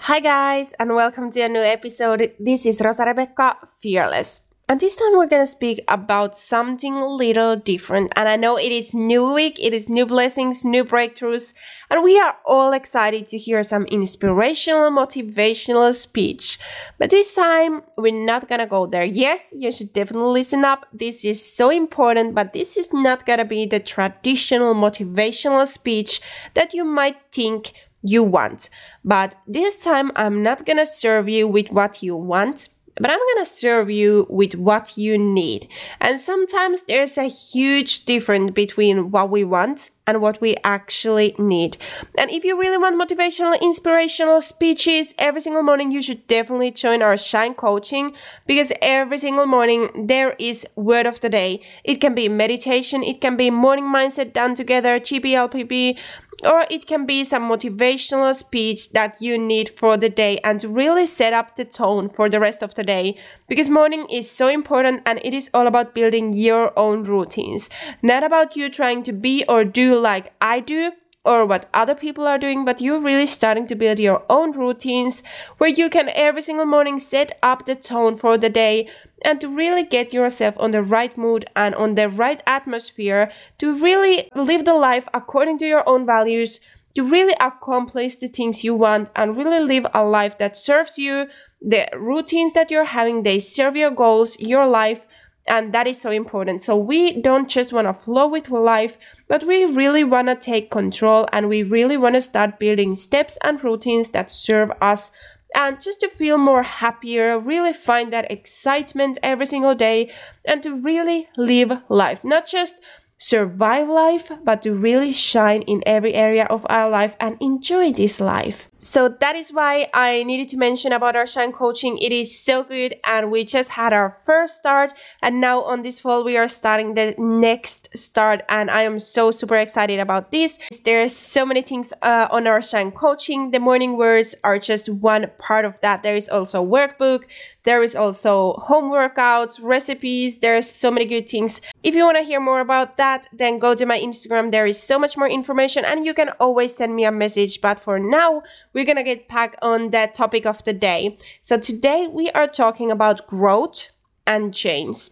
Hi, 0.00 0.20
guys, 0.20 0.72
and 0.78 0.94
welcome 0.94 1.28
to 1.30 1.40
a 1.40 1.48
new 1.48 1.62
episode. 1.62 2.34
This 2.38 2.66
is 2.66 2.80
Rosa 2.80 3.02
Rebecca 3.02 3.56
Fearless. 3.80 4.42
And 4.68 4.78
this 4.78 4.94
time 4.96 5.16
we're 5.16 5.26
gonna 5.26 5.46
speak 5.46 5.82
about 5.88 6.36
something 6.36 6.94
a 6.94 7.08
little 7.08 7.56
different. 7.56 8.12
And 8.16 8.28
I 8.28 8.36
know 8.36 8.58
it 8.58 8.70
is 8.70 8.92
new 8.92 9.32
week, 9.32 9.58
it 9.58 9.72
is 9.72 9.88
new 9.88 10.04
blessings, 10.04 10.62
new 10.62 10.84
breakthroughs, 10.84 11.54
and 11.90 12.04
we 12.04 12.20
are 12.20 12.36
all 12.44 12.72
excited 12.72 13.26
to 13.28 13.38
hear 13.38 13.62
some 13.62 13.86
inspirational, 13.86 14.90
motivational 14.90 15.94
speech. 15.94 16.58
But 16.98 17.08
this 17.10 17.34
time 17.34 17.82
we're 17.96 18.12
not 18.12 18.48
gonna 18.48 18.66
go 18.66 18.86
there. 18.86 19.04
Yes, 19.04 19.40
you 19.52 19.72
should 19.72 19.94
definitely 19.94 20.32
listen 20.32 20.66
up. 20.66 20.84
This 20.92 21.24
is 21.24 21.42
so 21.42 21.70
important, 21.70 22.34
but 22.34 22.52
this 22.52 22.76
is 22.76 22.92
not 22.92 23.24
gonna 23.24 23.46
be 23.46 23.64
the 23.64 23.80
traditional 23.80 24.74
motivational 24.74 25.66
speech 25.66 26.20
that 26.52 26.74
you 26.74 26.84
might 26.84 27.16
think 27.32 27.72
you 28.02 28.22
want. 28.22 28.70
But 29.04 29.34
this 29.46 29.82
time 29.82 30.12
I'm 30.16 30.42
not 30.42 30.66
gonna 30.66 30.86
serve 30.86 31.28
you 31.28 31.48
with 31.48 31.70
what 31.70 32.02
you 32.02 32.16
want 32.16 32.68
but 33.00 33.10
I'm 33.10 33.18
gonna 33.34 33.46
serve 33.46 33.90
you 33.90 34.26
with 34.28 34.54
what 34.54 34.96
you 34.96 35.18
need. 35.18 35.68
And 36.00 36.20
sometimes 36.20 36.82
there's 36.82 37.16
a 37.16 37.24
huge 37.24 38.04
difference 38.04 38.50
between 38.52 39.10
what 39.10 39.30
we 39.30 39.44
want 39.44 39.90
and 40.06 40.20
what 40.20 40.40
we 40.40 40.56
actually 40.64 41.34
need. 41.38 41.76
And 42.16 42.30
if 42.30 42.44
you 42.44 42.58
really 42.58 42.78
want 42.78 43.00
motivational, 43.00 43.60
inspirational 43.60 44.40
speeches 44.40 45.14
every 45.18 45.40
single 45.40 45.62
morning, 45.62 45.92
you 45.92 46.02
should 46.02 46.26
definitely 46.26 46.70
join 46.70 47.02
our 47.02 47.16
Shine 47.16 47.54
coaching 47.54 48.14
because 48.46 48.72
every 48.80 49.18
single 49.18 49.46
morning 49.46 50.06
there 50.06 50.34
is 50.38 50.66
word 50.76 51.06
of 51.06 51.20
the 51.20 51.28
day. 51.28 51.60
It 51.84 51.96
can 51.96 52.14
be 52.14 52.28
meditation, 52.28 53.04
it 53.04 53.20
can 53.20 53.36
be 53.36 53.50
morning 53.50 53.84
mindset 53.84 54.32
done 54.32 54.54
together, 54.54 54.98
GPLPP, 54.98 55.98
or 56.44 56.66
it 56.70 56.86
can 56.86 57.06
be 57.06 57.24
some 57.24 57.48
motivational 57.48 58.34
speech 58.34 58.90
that 58.90 59.20
you 59.20 59.38
need 59.38 59.70
for 59.70 59.96
the 59.96 60.08
day 60.08 60.38
and 60.44 60.62
really 60.64 61.06
set 61.06 61.32
up 61.32 61.56
the 61.56 61.64
tone 61.64 62.08
for 62.08 62.28
the 62.28 62.40
rest 62.40 62.62
of 62.62 62.74
the 62.74 62.84
day. 62.84 63.16
Because 63.48 63.68
morning 63.68 64.06
is 64.10 64.30
so 64.30 64.48
important 64.48 65.02
and 65.06 65.20
it 65.24 65.34
is 65.34 65.50
all 65.52 65.66
about 65.66 65.94
building 65.94 66.32
your 66.32 66.76
own 66.78 67.04
routines. 67.04 67.68
Not 68.02 68.22
about 68.22 68.56
you 68.56 68.68
trying 68.68 69.02
to 69.04 69.12
be 69.12 69.44
or 69.48 69.64
do 69.64 69.98
like 69.98 70.32
i 70.40 70.60
do 70.60 70.92
or 71.28 71.44
what 71.44 71.66
other 71.74 71.94
people 71.94 72.26
are 72.26 72.38
doing, 72.38 72.64
but 72.64 72.80
you're 72.80 73.00
really 73.00 73.26
starting 73.26 73.66
to 73.66 73.74
build 73.74 73.98
your 73.98 74.24
own 74.30 74.52
routines 74.52 75.22
where 75.58 75.68
you 75.68 75.90
can 75.90 76.08
every 76.14 76.40
single 76.40 76.64
morning 76.64 76.98
set 76.98 77.38
up 77.42 77.66
the 77.66 77.74
tone 77.74 78.16
for 78.16 78.38
the 78.38 78.48
day 78.48 78.88
and 79.22 79.38
to 79.40 79.48
really 79.48 79.82
get 79.82 80.12
yourself 80.12 80.54
on 80.58 80.70
the 80.70 80.82
right 80.82 81.18
mood 81.18 81.44
and 81.54 81.74
on 81.74 81.96
the 81.96 82.08
right 82.08 82.42
atmosphere 82.46 83.30
to 83.58 83.78
really 83.78 84.30
live 84.34 84.64
the 84.64 84.74
life 84.74 85.06
according 85.12 85.58
to 85.58 85.66
your 85.66 85.86
own 85.86 86.06
values 86.06 86.60
to 86.94 87.04
really 87.04 87.34
accomplish 87.40 88.16
the 88.16 88.28
things 88.28 88.64
you 88.64 88.74
want 88.74 89.10
and 89.14 89.36
really 89.36 89.60
live 89.60 89.86
a 89.92 90.04
life 90.04 90.38
that 90.38 90.56
serves 90.56 90.98
you 90.98 91.28
the 91.60 91.86
routines 91.94 92.54
that 92.54 92.70
you're 92.70 92.84
having 92.84 93.22
they 93.22 93.38
serve 93.38 93.76
your 93.76 93.90
goals 93.90 94.38
your 94.40 94.66
life 94.66 95.06
and 95.48 95.72
that 95.74 95.86
is 95.86 96.00
so 96.00 96.10
important. 96.10 96.62
So 96.62 96.76
we 96.76 97.20
don't 97.20 97.48
just 97.48 97.72
want 97.72 97.88
to 97.88 97.94
flow 97.94 98.28
with 98.28 98.50
life, 98.50 98.98
but 99.28 99.46
we 99.46 99.64
really 99.64 100.04
want 100.04 100.28
to 100.28 100.34
take 100.34 100.70
control 100.70 101.26
and 101.32 101.48
we 101.48 101.62
really 101.62 101.96
want 101.96 102.14
to 102.14 102.20
start 102.20 102.58
building 102.58 102.94
steps 102.94 103.38
and 103.42 103.62
routines 103.62 104.10
that 104.10 104.30
serve 104.30 104.70
us 104.80 105.10
and 105.54 105.80
just 105.80 106.00
to 106.00 106.08
feel 106.08 106.38
more 106.38 106.62
happier, 106.62 107.38
really 107.38 107.72
find 107.72 108.12
that 108.12 108.30
excitement 108.30 109.18
every 109.22 109.46
single 109.46 109.74
day 109.74 110.10
and 110.44 110.62
to 110.62 110.74
really 110.74 111.28
live 111.36 111.72
life, 111.88 112.22
not 112.22 112.46
just 112.46 112.76
survive 113.16 113.88
life, 113.88 114.30
but 114.44 114.62
to 114.62 114.74
really 114.74 115.12
shine 115.12 115.62
in 115.62 115.82
every 115.86 116.14
area 116.14 116.44
of 116.44 116.66
our 116.68 116.88
life 116.88 117.16
and 117.18 117.36
enjoy 117.40 117.92
this 117.92 118.20
life. 118.20 118.67
So 118.80 119.08
that 119.08 119.34
is 119.34 119.52
why 119.52 119.88
I 119.92 120.22
needed 120.22 120.48
to 120.50 120.56
mention 120.56 120.92
about 120.92 121.16
our 121.16 121.26
Shine 121.26 121.52
coaching. 121.52 121.98
It 121.98 122.12
is 122.12 122.38
so 122.38 122.62
good, 122.62 122.94
and 123.04 123.30
we 123.30 123.44
just 123.44 123.70
had 123.70 123.92
our 123.92 124.16
first 124.24 124.54
start, 124.54 124.94
and 125.20 125.40
now 125.40 125.62
on 125.62 125.82
this 125.82 125.98
fall 125.98 126.22
we 126.22 126.36
are 126.36 126.46
starting 126.46 126.94
the 126.94 127.14
next 127.18 127.88
start, 127.96 128.42
and 128.48 128.70
I 128.70 128.82
am 128.82 129.00
so 129.00 129.32
super 129.32 129.56
excited 129.56 129.98
about 129.98 130.30
this. 130.30 130.58
There's 130.84 131.14
so 131.14 131.44
many 131.44 131.62
things 131.62 131.92
uh, 132.02 132.28
on 132.30 132.46
our 132.46 132.62
Shine 132.62 132.92
coaching. 132.92 133.50
The 133.50 133.58
morning 133.58 133.96
words 133.96 134.36
are 134.44 134.58
just 134.60 134.88
one 134.88 135.26
part 135.38 135.64
of 135.64 135.80
that. 135.80 136.04
There 136.04 136.16
is 136.16 136.28
also 136.28 136.64
workbook. 136.64 137.24
There 137.64 137.82
is 137.82 137.94
also 137.96 138.54
home 138.54 138.90
workouts, 138.90 139.58
recipes. 139.60 140.38
There's 140.38 140.70
so 140.70 140.90
many 140.90 141.04
good 141.04 141.28
things. 141.28 141.60
If 141.82 141.94
you 141.94 142.04
want 142.04 142.16
to 142.16 142.22
hear 142.22 142.40
more 142.40 142.60
about 142.60 142.96
that, 142.96 143.28
then 143.32 143.58
go 143.58 143.74
to 143.74 143.84
my 143.84 143.98
Instagram. 143.98 144.52
There 144.52 144.66
is 144.66 144.82
so 144.82 144.98
much 144.98 145.16
more 145.16 145.28
information, 145.28 145.84
and 145.84 146.06
you 146.06 146.14
can 146.14 146.30
always 146.40 146.74
send 146.74 146.94
me 146.94 147.04
a 147.04 147.12
message. 147.12 147.60
But 147.60 147.80
for 147.80 147.98
now 147.98 148.42
we're 148.72 148.84
gonna 148.84 149.02
get 149.02 149.28
back 149.28 149.56
on 149.62 149.90
that 149.90 150.14
topic 150.14 150.46
of 150.46 150.64
the 150.64 150.72
day. 150.72 151.18
So 151.42 151.58
today 151.58 152.08
we 152.08 152.30
are 152.30 152.46
talking 152.46 152.90
about 152.90 153.26
growth 153.26 153.88
and 154.26 154.54
change. 154.54 155.10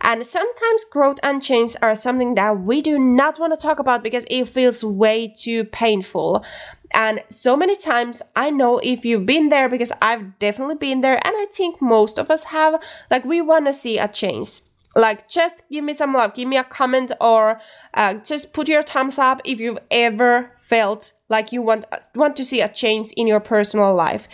And 0.00 0.24
sometimes 0.26 0.84
growth 0.90 1.18
and 1.22 1.42
change 1.42 1.74
are 1.80 1.94
something 1.94 2.34
that 2.34 2.60
we 2.60 2.82
do 2.82 2.98
not 2.98 3.38
want 3.38 3.54
to 3.54 3.60
talk 3.60 3.78
about 3.78 4.02
because 4.02 4.24
it 4.28 4.48
feels 4.48 4.84
way 4.84 5.34
too 5.36 5.64
painful. 5.64 6.44
And 6.92 7.22
so 7.28 7.56
many 7.56 7.76
times, 7.76 8.22
I 8.36 8.50
know 8.50 8.78
if 8.78 9.04
you've 9.04 9.26
been 9.26 9.48
there 9.48 9.68
because 9.68 9.90
I've 10.00 10.38
definitely 10.38 10.76
been 10.76 11.00
there, 11.00 11.14
and 11.14 11.34
I 11.36 11.46
think 11.52 11.82
most 11.82 12.18
of 12.18 12.30
us 12.30 12.44
have, 12.44 12.80
like, 13.10 13.24
we 13.24 13.40
want 13.40 13.66
to 13.66 13.72
see 13.72 13.98
a 13.98 14.06
change. 14.06 14.60
Like, 14.94 15.28
just 15.28 15.62
give 15.70 15.82
me 15.82 15.92
some 15.92 16.14
love, 16.14 16.34
give 16.34 16.46
me 16.46 16.56
a 16.56 16.62
comment, 16.62 17.10
or 17.20 17.60
uh, 17.94 18.14
just 18.14 18.52
put 18.52 18.68
your 18.68 18.84
thumbs 18.84 19.18
up 19.18 19.40
if 19.44 19.58
you've 19.58 19.80
ever 19.90 20.52
felt 20.74 21.12
like 21.28 21.52
you 21.52 21.62
want 21.62 21.84
want 22.16 22.34
to 22.36 22.44
see 22.44 22.60
a 22.60 22.68
change 22.82 23.06
in 23.20 23.26
your 23.32 23.42
personal 23.54 23.94
life. 23.94 24.24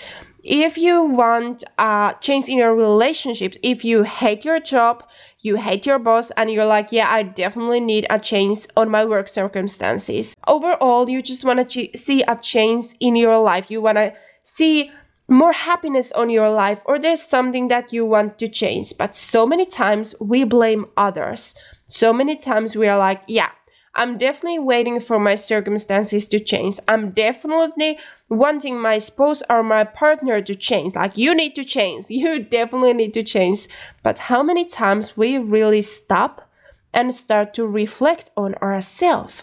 If 0.43 0.79
you 0.79 0.95
want 1.23 1.65
a 1.79 2.15
change 2.27 2.49
in 2.49 2.57
your 2.63 2.75
relationships 2.75 3.57
if 3.63 3.79
you 3.85 4.05
hate 4.05 4.43
your 4.49 4.61
job 4.75 4.95
you 5.47 5.57
hate 5.57 5.85
your 5.85 5.99
boss 5.99 6.27
and 6.39 6.47
you're 6.51 6.71
like 6.77 6.89
yeah 6.99 7.09
i 7.19 7.21
definitely 7.23 7.83
need 7.93 8.05
a 8.09 8.19
change 8.31 8.59
on 8.81 8.87
my 8.97 9.05
work 9.05 9.29
circumstances. 9.29 10.35
Overall 10.55 11.11
you 11.13 11.21
just 11.31 11.45
want 11.45 11.59
to 11.61 11.67
ch- 11.75 11.95
see 12.05 12.21
a 12.35 12.37
change 12.53 12.85
in 13.01 13.17
your 13.25 13.39
life. 13.51 13.67
You 13.73 13.81
want 13.83 13.99
to 13.99 14.09
see 14.43 14.91
more 15.29 15.53
happiness 15.53 16.11
on 16.21 16.29
your 16.39 16.51
life 16.65 16.81
or 16.87 16.99
there's 16.99 17.23
something 17.37 17.69
that 17.69 17.93
you 17.93 18.03
want 18.15 18.39
to 18.39 18.49
change. 18.61 18.87
But 19.03 19.15
so 19.15 19.47
many 19.53 19.67
times 19.67 20.15
we 20.33 20.45
blame 20.45 20.87
others. 20.97 21.55
So 21.87 22.13
many 22.21 22.35
times 22.37 22.75
we 22.81 22.89
are 22.89 23.01
like 23.09 23.23
yeah 23.27 23.51
I'm 23.95 24.19
definitely 24.19 24.61
waiting 24.61 25.01
for 25.01 25.19
my 25.19 25.35
circumstances 25.35 26.29
to 26.29 26.39
change. 26.39 26.79
I'm 26.87 27.11
definitely 27.11 27.99
wanting 28.29 28.81
my 28.81 28.99
spouse 28.99 29.43
or 29.51 29.63
my 29.63 29.83
partner 29.85 30.41
to 30.41 30.55
change. 30.55 30.95
Like, 30.95 31.17
you 31.17 31.35
need 31.35 31.55
to 31.57 31.65
change. 31.65 32.07
You 32.11 32.45
definitely 32.45 32.95
need 32.95 33.15
to 33.15 33.25
change. 33.25 33.67
But 34.03 34.19
how 34.19 34.43
many 34.43 34.65
times 34.65 35.17
we 35.17 35.39
really 35.39 35.83
stop 35.83 36.49
and 36.93 37.15
start 37.15 37.55
to 37.55 37.67
reflect 37.67 38.31
on 38.37 38.55
ourselves? 38.57 39.43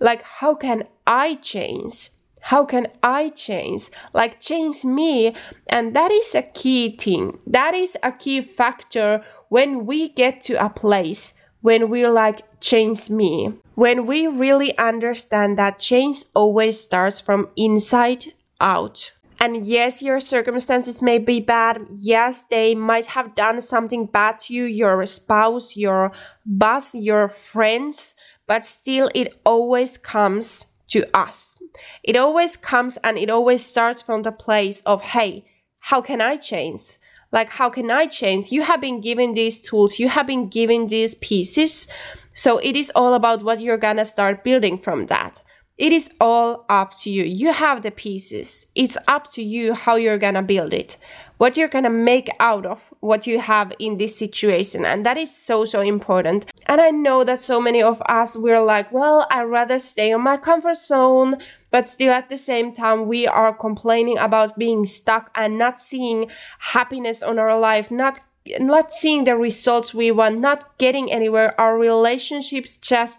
Like, 0.00 0.22
how 0.22 0.54
can 0.54 0.84
I 1.06 1.34
change? 1.36 2.10
How 2.40 2.64
can 2.64 2.88
I 3.02 3.28
change? 3.28 3.90
Like, 4.14 4.40
change 4.40 4.84
me. 4.84 5.34
And 5.68 5.94
that 5.94 6.10
is 6.10 6.34
a 6.34 6.42
key 6.42 6.96
thing. 6.96 7.38
That 7.46 7.74
is 7.74 7.96
a 8.02 8.10
key 8.10 8.40
factor 8.40 9.22
when 9.48 9.84
we 9.84 10.08
get 10.08 10.42
to 10.44 10.54
a 10.54 10.70
place 10.70 11.34
when 11.62 11.88
we're 11.88 12.10
like, 12.10 12.42
change 12.60 13.08
me. 13.08 13.54
When 13.74 14.06
we 14.06 14.26
really 14.26 14.76
understand 14.78 15.58
that 15.58 15.78
change 15.78 16.24
always 16.34 16.78
starts 16.78 17.20
from 17.20 17.48
inside 17.56 18.26
out. 18.60 19.12
And 19.40 19.66
yes, 19.66 20.02
your 20.02 20.20
circumstances 20.20 21.02
may 21.02 21.18
be 21.18 21.40
bad. 21.40 21.78
Yes, 21.96 22.44
they 22.48 22.76
might 22.76 23.06
have 23.06 23.34
done 23.34 23.60
something 23.60 24.06
bad 24.06 24.38
to 24.40 24.54
you, 24.54 24.64
your 24.64 25.04
spouse, 25.06 25.76
your 25.76 26.12
boss, 26.46 26.94
your 26.94 27.28
friends, 27.28 28.14
but 28.46 28.64
still, 28.64 29.10
it 29.14 29.40
always 29.44 29.98
comes 29.98 30.66
to 30.88 31.04
us. 31.16 31.56
It 32.04 32.16
always 32.16 32.56
comes 32.56 32.98
and 33.02 33.18
it 33.18 33.30
always 33.30 33.64
starts 33.64 34.02
from 34.02 34.22
the 34.22 34.30
place 34.30 34.80
of, 34.86 35.02
hey, 35.02 35.44
how 35.80 36.00
can 36.00 36.20
I 36.20 36.36
change? 36.36 36.98
Like 37.32 37.50
how 37.50 37.70
can 37.70 37.90
i 37.90 38.06
change? 38.06 38.52
You 38.52 38.62
have 38.62 38.80
been 38.80 39.00
given 39.00 39.34
these 39.34 39.60
tools. 39.60 39.98
You 39.98 40.08
have 40.08 40.26
been 40.26 40.48
given 40.48 40.86
these 40.86 41.14
pieces. 41.16 41.88
So 42.34 42.58
it 42.58 42.76
is 42.76 42.92
all 42.94 43.14
about 43.14 43.42
what 43.42 43.60
you're 43.60 43.78
gonna 43.78 44.04
start 44.04 44.44
building 44.44 44.78
from 44.78 45.06
that 45.06 45.42
it 45.82 45.92
is 45.92 46.08
all 46.20 46.64
up 46.68 46.92
to 47.00 47.10
you. 47.10 47.24
You 47.24 47.52
have 47.52 47.82
the 47.82 47.90
pieces. 47.90 48.66
It's 48.76 48.96
up 49.08 49.32
to 49.32 49.42
you 49.42 49.74
how 49.74 49.96
you're 49.96 50.16
gonna 50.16 50.42
build 50.42 50.72
it 50.72 50.96
what 51.42 51.56
you're 51.56 51.66
gonna 51.66 51.90
make 51.90 52.30
out 52.38 52.64
of 52.64 52.80
what 53.00 53.26
you 53.26 53.36
have 53.40 53.72
in 53.80 53.98
this 53.98 54.16
situation 54.16 54.84
and 54.84 55.04
that 55.04 55.16
is 55.16 55.36
so 55.36 55.64
so 55.64 55.80
important. 55.80 56.46
And 56.66 56.80
i 56.80 56.90
know 56.90 57.24
that 57.24 57.42
so 57.42 57.60
many 57.60 57.82
of 57.82 58.00
us 58.06 58.36
we're 58.36 58.62
like 58.62 58.92
well 58.92 59.26
i'd 59.32 59.42
rather 59.42 59.80
stay 59.80 60.12
on 60.12 60.20
my 60.20 60.36
comfort 60.36 60.76
zone 60.76 61.38
but 61.72 61.88
still 61.88 62.12
at 62.12 62.28
the 62.28 62.36
same 62.36 62.72
time 62.72 63.08
we 63.08 63.26
are 63.26 63.52
complaining 63.52 64.18
about 64.18 64.56
being 64.56 64.86
stuck 64.86 65.32
and 65.34 65.58
not 65.58 65.80
seeing 65.80 66.30
happiness 66.60 67.24
on 67.24 67.40
our 67.40 67.58
life 67.58 67.90
not 67.90 68.20
not 68.60 68.92
seeing 68.92 69.24
the 69.24 69.36
results 69.36 69.92
we 69.92 70.10
want 70.10 70.38
not 70.38 70.78
getting 70.78 71.12
anywhere. 71.12 71.60
Our 71.60 71.78
relationships 71.78 72.76
just 72.76 73.18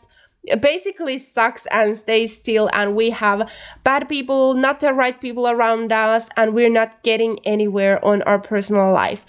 basically 0.60 1.18
sucks 1.18 1.66
and 1.68 1.95
stays 1.95 2.36
still 2.36 2.69
and 2.74 2.95
we 2.95 3.10
have 3.10 3.50
bad 3.84 4.10
people 4.10 4.54
not 4.54 4.80
the 4.80 4.94
right 4.94 5.22
people 5.22 5.48
around 5.48 5.92
us 5.92 6.28
and 6.36 6.54
we're 6.54 6.69
not 6.69 7.01
getting 7.04 7.40
anywhere 7.45 8.04
on 8.04 8.22
our 8.24 8.40
personal 8.40 8.92
life 8.92 9.25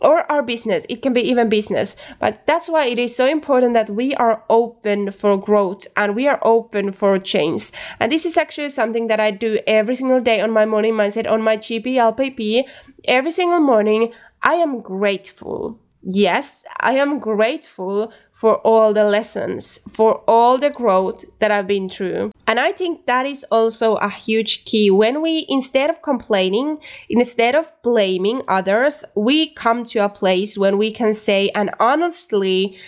or 0.00 0.30
our 0.30 0.42
business. 0.42 0.86
It 0.88 1.02
can 1.02 1.12
be 1.12 1.20
even 1.22 1.48
business. 1.48 1.94
But 2.18 2.46
that's 2.46 2.68
why 2.68 2.86
it 2.86 2.98
is 2.98 3.14
so 3.14 3.26
important 3.26 3.74
that 3.74 3.90
we 3.90 4.14
are 4.14 4.42
open 4.48 5.12
for 5.12 5.36
growth 5.36 5.86
and 5.96 6.16
we 6.16 6.26
are 6.26 6.40
open 6.42 6.92
for 6.92 7.18
change. 7.18 7.70
And 7.98 8.10
this 8.10 8.24
is 8.24 8.36
actually 8.36 8.70
something 8.70 9.08
that 9.08 9.20
i 9.20 9.30
do 9.30 9.58
every 9.66 9.94
single 9.94 10.20
day 10.20 10.40
on 10.40 10.50
my 10.50 10.66
morning 10.66 10.94
mindset 10.94 11.30
on 11.30 11.42
my 11.42 11.56
gplpp 11.56 12.64
every 13.04 13.30
single 13.30 13.60
morning 13.60 14.12
i 14.42 14.54
am 14.54 14.80
grateful. 14.80 15.78
Yes 16.02 16.64
i 16.80 16.92
am 16.94 17.18
grateful 17.18 18.12
for 18.40 18.56
all 18.66 18.94
the 18.94 19.04
lessons, 19.04 19.78
for 19.92 20.22
all 20.26 20.56
the 20.56 20.70
growth 20.70 21.26
that 21.40 21.50
I've 21.50 21.66
been 21.66 21.90
through. 21.90 22.32
And 22.46 22.58
I 22.58 22.72
think 22.72 23.04
that 23.04 23.26
is 23.26 23.44
also 23.50 23.96
a 23.96 24.08
huge 24.08 24.64
key. 24.64 24.90
When 24.90 25.20
we, 25.20 25.44
instead 25.50 25.90
of 25.90 26.00
complaining, 26.00 26.78
instead 27.10 27.54
of 27.54 27.70
blaming 27.82 28.40
others, 28.48 29.04
we 29.14 29.52
come 29.52 29.84
to 29.92 29.98
a 29.98 30.08
place 30.08 30.56
when 30.56 30.78
we 30.78 30.90
can 30.90 31.12
say 31.12 31.50
and 31.50 31.68
honestly 31.78 32.78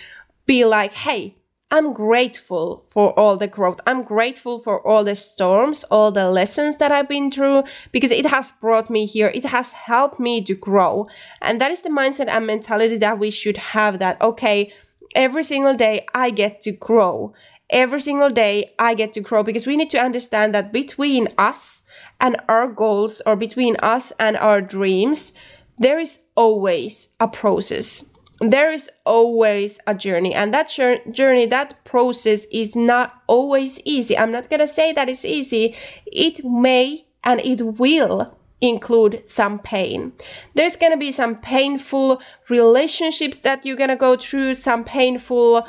be 0.47 0.65
like, 0.65 0.93
hey, 0.93 1.35
I'm 1.73 1.93
grateful 1.93 2.85
for 2.89 3.17
all 3.19 3.35
the 3.35 3.47
growth. 3.47 3.79
I'm 3.87 4.03
grateful 4.03 4.59
for 4.59 4.85
all 4.87 5.03
the 5.03 5.15
storms, 5.15 5.83
all 5.85 6.11
the 6.11 6.29
lessons 6.29 6.77
that 6.77 6.91
I've 6.91 7.09
been 7.09 7.31
through 7.31 7.63
because 7.91 8.11
it 8.11 8.27
has 8.27 8.51
brought 8.51 8.91
me 8.91 9.07
here. 9.07 9.31
It 9.33 9.45
has 9.45 9.71
helped 9.71 10.19
me 10.19 10.43
to 10.45 10.53
grow. 10.53 11.07
And 11.41 11.59
that 11.61 11.71
is 11.71 11.81
the 11.81 11.89
mindset 11.89 12.27
and 12.27 12.45
mentality 12.45 12.97
that 12.97 13.17
we 13.17 13.31
should 13.31 13.57
have 13.57 13.97
that, 13.99 14.21
okay, 14.21 14.71
every 15.15 15.43
single 15.43 15.75
day 15.75 16.05
I 16.13 16.29
get 16.29 16.61
to 16.61 16.71
grow. 16.71 17.33
Every 17.69 18.01
single 18.01 18.29
day 18.29 18.73
I 18.77 18.93
get 18.93 19.13
to 19.13 19.21
grow 19.21 19.41
because 19.41 19.65
we 19.65 19.77
need 19.77 19.89
to 19.91 19.99
understand 19.99 20.53
that 20.53 20.71
between 20.71 21.27
us 21.37 21.81
and 22.19 22.37
our 22.47 22.67
goals 22.67 23.21
or 23.25 23.35
between 23.35 23.75
us 23.77 24.11
and 24.19 24.37
our 24.37 24.61
dreams, 24.61 25.33
there 25.79 25.99
is 25.99 26.19
always 26.35 27.09
a 27.19 27.27
process. 27.27 28.05
There 28.39 28.71
is 28.71 28.89
always 29.05 29.79
a 29.87 29.95
journey, 29.95 30.33
and 30.33 30.53
that 30.53 30.69
journey, 30.69 31.45
that 31.45 31.85
process 31.85 32.45
is 32.51 32.75
not 32.75 33.13
always 33.27 33.79
easy. 33.85 34.17
I'm 34.17 34.31
not 34.31 34.49
gonna 34.49 34.67
say 34.67 34.91
that 34.93 35.07
it's 35.07 35.23
easy. 35.23 35.75
It 36.05 36.43
may 36.43 37.05
and 37.23 37.39
it 37.39 37.61
will 37.61 38.37
include 38.63 39.21
some 39.25 39.59
pain. 39.59 40.13
There's 40.55 40.77
to 40.93 40.97
be 40.97 41.11
some 41.11 41.35
painful 41.35 42.21
relationships 42.49 43.39
that 43.39 43.65
you're 43.65 43.75
to 43.89 43.97
go 43.97 44.15
through, 44.15 44.55
some 44.55 44.85
painful 44.85 45.67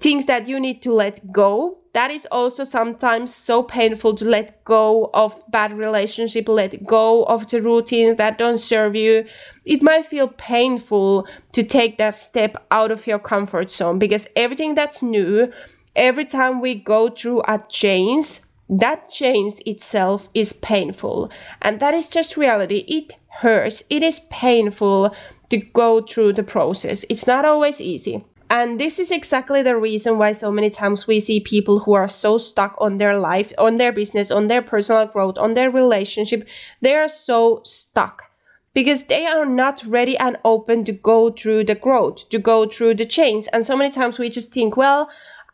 things 0.00 0.24
that 0.26 0.48
you 0.48 0.58
need 0.58 0.82
to 0.82 0.92
let 0.92 1.32
go. 1.32 1.78
That 1.94 2.10
is 2.10 2.26
also 2.32 2.64
sometimes 2.64 3.32
so 3.32 3.62
painful 3.62 4.14
to 4.16 4.24
let 4.24 4.64
go 4.64 5.10
of 5.14 5.40
bad 5.50 5.76
relationship, 5.78 6.48
let 6.48 6.84
go 6.84 7.24
of 7.24 7.48
the 7.48 7.62
routines 7.62 8.16
that 8.16 8.38
don't 8.38 8.58
serve 8.58 8.96
you. 8.96 9.24
It 9.64 9.82
might 9.82 10.06
feel 10.06 10.28
painful 10.28 11.28
to 11.52 11.62
take 11.62 11.98
that 11.98 12.16
step 12.16 12.56
out 12.70 12.90
of 12.90 13.06
your 13.06 13.18
comfort 13.18 13.70
zone 13.70 13.98
because 13.98 14.26
everything 14.34 14.74
that's 14.74 15.02
new, 15.02 15.52
every 15.94 16.24
time 16.24 16.60
we 16.60 16.74
go 16.74 17.08
through 17.08 17.42
a 17.42 17.62
change, 17.68 18.40
that 18.72 19.10
change 19.10 19.54
itself 19.66 20.30
is 20.32 20.54
painful. 20.54 21.30
And 21.60 21.78
that 21.80 21.92
is 21.94 22.08
just 22.08 22.36
reality. 22.38 22.84
It 22.88 23.14
hurts. 23.40 23.84
It 23.90 24.02
is 24.02 24.20
painful 24.30 25.14
to 25.50 25.56
go 25.58 26.00
through 26.00 26.32
the 26.32 26.42
process. 26.42 27.04
It's 27.10 27.26
not 27.26 27.44
always 27.44 27.80
easy. 27.80 28.24
And 28.48 28.80
this 28.80 28.98
is 28.98 29.10
exactly 29.10 29.62
the 29.62 29.76
reason 29.76 30.18
why 30.18 30.32
so 30.32 30.50
many 30.50 30.70
times 30.70 31.06
we 31.06 31.20
see 31.20 31.40
people 31.40 31.80
who 31.80 31.92
are 31.92 32.08
so 32.08 32.38
stuck 32.38 32.74
on 32.78 32.98
their 32.98 33.16
life, 33.16 33.52
on 33.58 33.76
their 33.76 33.92
business, 33.92 34.30
on 34.30 34.48
their 34.48 34.62
personal 34.62 35.06
growth, 35.06 35.38
on 35.38 35.54
their 35.54 35.70
relationship. 35.70 36.48
They 36.80 36.94
are 36.94 37.08
so 37.08 37.62
stuck 37.64 38.24
because 38.74 39.04
they 39.04 39.26
are 39.26 39.46
not 39.46 39.82
ready 39.86 40.16
and 40.16 40.38
open 40.44 40.84
to 40.84 40.92
go 40.92 41.30
through 41.30 41.64
the 41.64 41.74
growth, 41.74 42.28
to 42.30 42.38
go 42.38 42.66
through 42.66 42.94
the 42.94 43.06
change. 43.06 43.46
And 43.52 43.64
so 43.64 43.76
many 43.76 43.90
times 43.90 44.18
we 44.18 44.30
just 44.30 44.52
think, 44.52 44.76
well, 44.76 45.10